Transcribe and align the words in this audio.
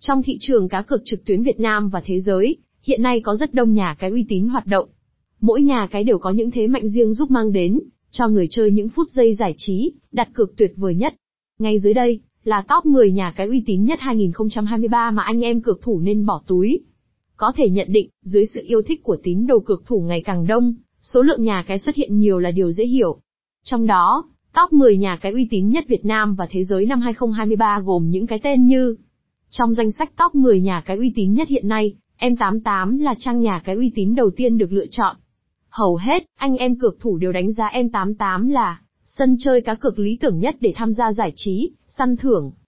Trong 0.00 0.22
thị 0.22 0.36
trường 0.40 0.68
cá 0.68 0.82
cược 0.82 1.00
trực 1.04 1.24
tuyến 1.24 1.42
Việt 1.42 1.60
Nam 1.60 1.88
và 1.88 2.02
thế 2.04 2.20
giới, 2.20 2.56
hiện 2.82 3.02
nay 3.02 3.20
có 3.20 3.36
rất 3.36 3.54
đông 3.54 3.72
nhà 3.72 3.96
cái 3.98 4.10
uy 4.10 4.24
tín 4.28 4.48
hoạt 4.48 4.66
động. 4.66 4.88
Mỗi 5.40 5.62
nhà 5.62 5.88
cái 5.90 6.04
đều 6.04 6.18
có 6.18 6.30
những 6.30 6.50
thế 6.50 6.66
mạnh 6.66 6.88
riêng 6.88 7.14
giúp 7.14 7.30
mang 7.30 7.52
đến 7.52 7.80
cho 8.10 8.28
người 8.28 8.46
chơi 8.50 8.70
những 8.70 8.88
phút 8.88 9.10
giây 9.10 9.34
giải 9.34 9.54
trí, 9.56 9.92
đặt 10.12 10.28
cược 10.34 10.56
tuyệt 10.56 10.72
vời 10.76 10.94
nhất. 10.94 11.14
Ngay 11.58 11.78
dưới 11.78 11.94
đây 11.94 12.20
là 12.44 12.64
top 12.68 12.86
10 12.86 13.12
nhà 13.12 13.32
cái 13.36 13.46
uy 13.46 13.62
tín 13.66 13.84
nhất 13.84 13.98
2023 14.02 15.10
mà 15.10 15.22
anh 15.22 15.44
em 15.44 15.62
cược 15.62 15.82
thủ 15.82 16.00
nên 16.00 16.26
bỏ 16.26 16.42
túi. 16.46 16.80
Có 17.36 17.52
thể 17.56 17.70
nhận 17.70 17.92
định, 17.92 18.08
dưới 18.22 18.46
sự 18.54 18.60
yêu 18.64 18.82
thích 18.82 19.02
của 19.02 19.16
tín 19.22 19.46
đồ 19.46 19.60
cược 19.60 19.86
thủ 19.86 20.00
ngày 20.00 20.22
càng 20.22 20.46
đông, 20.46 20.74
số 21.02 21.22
lượng 21.22 21.42
nhà 21.42 21.64
cái 21.66 21.78
xuất 21.78 21.94
hiện 21.94 22.18
nhiều 22.18 22.38
là 22.38 22.50
điều 22.50 22.72
dễ 22.72 22.84
hiểu. 22.86 23.20
Trong 23.64 23.86
đó, 23.86 24.24
top 24.54 24.72
10 24.72 24.96
nhà 24.96 25.16
cái 25.16 25.32
uy 25.32 25.46
tín 25.50 25.68
nhất 25.68 25.84
Việt 25.88 26.04
Nam 26.04 26.34
và 26.34 26.46
thế 26.50 26.64
giới 26.64 26.86
năm 26.86 27.00
2023 27.00 27.80
gồm 27.80 28.10
những 28.10 28.26
cái 28.26 28.38
tên 28.42 28.66
như 28.66 28.96
trong 29.50 29.74
danh 29.74 29.92
sách 29.92 30.12
top 30.16 30.34
10 30.34 30.60
nhà 30.60 30.82
cái 30.86 30.96
uy 30.96 31.12
tín 31.16 31.32
nhất 31.32 31.48
hiện 31.48 31.68
nay, 31.68 31.94
M88 32.20 33.02
là 33.02 33.14
trang 33.18 33.40
nhà 33.40 33.62
cái 33.64 33.76
uy 33.76 33.92
tín 33.94 34.14
đầu 34.14 34.30
tiên 34.36 34.58
được 34.58 34.72
lựa 34.72 34.86
chọn. 34.90 35.16
Hầu 35.68 35.96
hết, 35.96 36.24
anh 36.36 36.56
em 36.56 36.78
cược 36.78 37.00
thủ 37.00 37.16
đều 37.18 37.32
đánh 37.32 37.52
giá 37.52 37.70
M88 37.72 38.50
là 38.50 38.80
sân 39.04 39.36
chơi 39.38 39.60
cá 39.60 39.74
cược 39.74 39.98
lý 39.98 40.18
tưởng 40.20 40.38
nhất 40.38 40.56
để 40.60 40.72
tham 40.76 40.92
gia 40.92 41.12
giải 41.12 41.32
trí, 41.34 41.70
săn 41.86 42.16
thưởng, 42.16 42.52